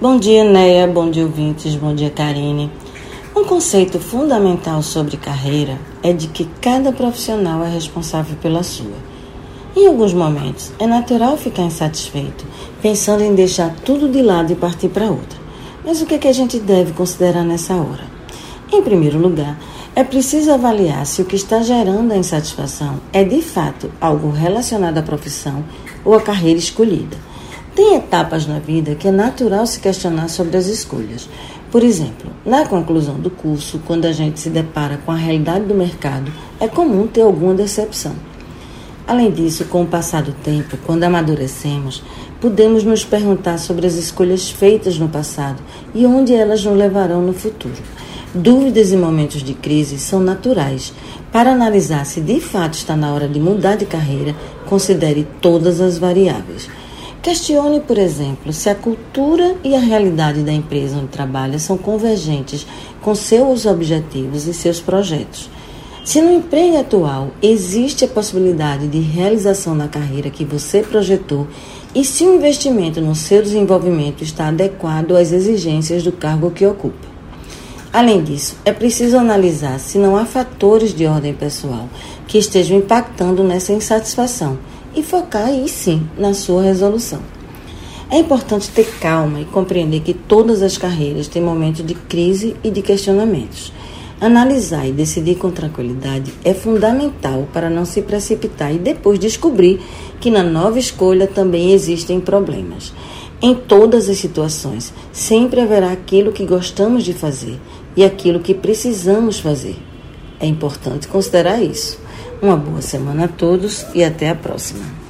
Bom 0.00 0.16
dia, 0.16 0.44
Neia. 0.44 0.86
Bom 0.86 1.10
dia, 1.10 1.24
ouvintes. 1.24 1.74
Bom 1.74 1.92
dia, 1.92 2.08
Karine. 2.08 2.70
Um 3.34 3.42
conceito 3.42 3.98
fundamental 3.98 4.80
sobre 4.80 5.16
carreira 5.16 5.76
é 6.04 6.12
de 6.12 6.28
que 6.28 6.44
cada 6.60 6.92
profissional 6.92 7.64
é 7.64 7.68
responsável 7.68 8.36
pela 8.40 8.62
sua. 8.62 8.94
Em 9.74 9.88
alguns 9.88 10.14
momentos, 10.14 10.70
é 10.78 10.86
natural 10.86 11.36
ficar 11.36 11.64
insatisfeito, 11.64 12.46
pensando 12.80 13.24
em 13.24 13.34
deixar 13.34 13.74
tudo 13.84 14.08
de 14.08 14.22
lado 14.22 14.52
e 14.52 14.54
partir 14.54 14.88
para 14.88 15.10
outra. 15.10 15.36
Mas 15.84 16.00
o 16.00 16.06
que, 16.06 16.14
é 16.14 16.18
que 16.18 16.28
a 16.28 16.32
gente 16.32 16.60
deve 16.60 16.92
considerar 16.92 17.42
nessa 17.42 17.74
hora? 17.74 18.04
Em 18.72 18.80
primeiro 18.80 19.18
lugar, 19.18 19.58
é 19.96 20.04
preciso 20.04 20.52
avaliar 20.52 21.04
se 21.06 21.22
o 21.22 21.24
que 21.24 21.34
está 21.34 21.60
gerando 21.60 22.12
a 22.12 22.16
insatisfação 22.16 23.00
é 23.12 23.24
de 23.24 23.42
fato 23.42 23.90
algo 24.00 24.30
relacionado 24.30 24.98
à 24.98 25.02
profissão 25.02 25.64
ou 26.04 26.14
à 26.14 26.20
carreira 26.20 26.60
escolhida. 26.60 27.16
Tem 27.78 27.94
etapas 27.94 28.44
na 28.44 28.58
vida 28.58 28.96
que 28.96 29.06
é 29.06 29.12
natural 29.12 29.64
se 29.64 29.78
questionar 29.78 30.26
sobre 30.26 30.56
as 30.56 30.66
escolhas. 30.66 31.28
Por 31.70 31.84
exemplo, 31.84 32.28
na 32.44 32.66
conclusão 32.66 33.20
do 33.20 33.30
curso, 33.30 33.80
quando 33.86 34.06
a 34.06 34.10
gente 34.10 34.40
se 34.40 34.50
depara 34.50 34.98
com 35.06 35.12
a 35.12 35.14
realidade 35.14 35.64
do 35.64 35.76
mercado, 35.76 36.28
é 36.58 36.66
comum 36.66 37.06
ter 37.06 37.20
alguma 37.20 37.54
decepção. 37.54 38.16
Além 39.06 39.30
disso, 39.30 39.64
com 39.66 39.82
o 39.82 39.86
passar 39.86 40.24
do 40.24 40.32
tempo, 40.32 40.76
quando 40.84 41.04
amadurecemos, 41.04 42.02
podemos 42.40 42.82
nos 42.82 43.04
perguntar 43.04 43.58
sobre 43.58 43.86
as 43.86 43.94
escolhas 43.94 44.50
feitas 44.50 44.98
no 44.98 45.08
passado 45.08 45.62
e 45.94 46.04
onde 46.04 46.34
elas 46.34 46.64
nos 46.64 46.76
levarão 46.76 47.22
no 47.22 47.32
futuro. 47.32 47.80
Dúvidas 48.34 48.90
e 48.90 48.96
momentos 48.96 49.40
de 49.40 49.54
crise 49.54 50.00
são 50.00 50.18
naturais. 50.18 50.92
Para 51.30 51.52
analisar 51.52 52.04
se 52.06 52.20
de 52.20 52.40
fato 52.40 52.74
está 52.74 52.96
na 52.96 53.14
hora 53.14 53.28
de 53.28 53.38
mudar 53.38 53.76
de 53.76 53.86
carreira, 53.86 54.34
considere 54.66 55.28
todas 55.40 55.80
as 55.80 55.96
variáveis. 55.96 56.68
Questione, 57.28 57.80
por 57.80 57.98
exemplo, 57.98 58.54
se 58.54 58.70
a 58.70 58.74
cultura 58.74 59.54
e 59.62 59.74
a 59.74 59.78
realidade 59.78 60.40
da 60.40 60.50
empresa 60.50 60.96
onde 60.96 61.08
trabalha 61.08 61.58
são 61.58 61.76
convergentes 61.76 62.66
com 63.02 63.14
seus 63.14 63.66
objetivos 63.66 64.46
e 64.46 64.54
seus 64.54 64.80
projetos. 64.80 65.50
Se 66.02 66.22
no 66.22 66.32
emprego 66.32 66.78
atual 66.78 67.28
existe 67.42 68.02
a 68.02 68.08
possibilidade 68.08 68.88
de 68.88 69.00
realização 69.00 69.74
na 69.74 69.88
carreira 69.88 70.30
que 70.30 70.42
você 70.42 70.80
projetou 70.80 71.46
e 71.94 72.02
se 72.02 72.24
o 72.24 72.34
investimento 72.34 72.98
no 72.98 73.14
seu 73.14 73.42
desenvolvimento 73.42 74.24
está 74.24 74.48
adequado 74.48 75.14
às 75.14 75.30
exigências 75.30 76.02
do 76.02 76.12
cargo 76.12 76.50
que 76.50 76.64
ocupa. 76.64 77.08
Além 77.92 78.24
disso, 78.24 78.56
é 78.64 78.72
preciso 78.72 79.18
analisar 79.18 79.78
se 79.80 79.98
não 79.98 80.16
há 80.16 80.24
fatores 80.24 80.94
de 80.94 81.04
ordem 81.04 81.34
pessoal 81.34 81.90
que 82.26 82.38
estejam 82.38 82.78
impactando 82.78 83.44
nessa 83.44 83.74
insatisfação 83.74 84.56
e 84.94 85.02
focar 85.02 85.46
aí 85.46 85.68
sim 85.68 86.06
na 86.16 86.34
sua 86.34 86.62
resolução. 86.62 87.20
É 88.10 88.18
importante 88.18 88.70
ter 88.70 88.86
calma 88.98 89.40
e 89.40 89.44
compreender 89.44 90.00
que 90.00 90.14
todas 90.14 90.62
as 90.62 90.78
carreiras 90.78 91.28
têm 91.28 91.42
momentos 91.42 91.84
de 91.84 91.94
crise 91.94 92.56
e 92.64 92.70
de 92.70 92.80
questionamentos. 92.80 93.70
Analisar 94.20 94.88
e 94.88 94.92
decidir 94.92 95.36
com 95.36 95.50
tranquilidade 95.50 96.32
é 96.42 96.54
fundamental 96.54 97.46
para 97.52 97.68
não 97.68 97.84
se 97.84 98.02
precipitar 98.02 98.74
e 98.74 98.78
depois 98.78 99.18
descobrir 99.18 99.80
que 100.20 100.30
na 100.30 100.42
nova 100.42 100.78
escolha 100.78 101.26
também 101.26 101.72
existem 101.72 102.18
problemas. 102.18 102.92
Em 103.40 103.54
todas 103.54 104.08
as 104.08 104.16
situações, 104.16 104.92
sempre 105.12 105.60
haverá 105.60 105.92
aquilo 105.92 106.32
que 106.32 106.44
gostamos 106.44 107.04
de 107.04 107.12
fazer 107.12 107.60
e 107.94 108.02
aquilo 108.02 108.40
que 108.40 108.54
precisamos 108.54 109.38
fazer. 109.38 109.76
É 110.40 110.46
importante 110.46 111.06
considerar 111.06 111.62
isso. 111.62 112.00
Uma 112.40 112.56
boa 112.56 112.80
semana 112.80 113.24
a 113.24 113.28
todos 113.28 113.84
e 113.94 114.04
até 114.04 114.30
a 114.30 114.34
próxima. 114.34 115.07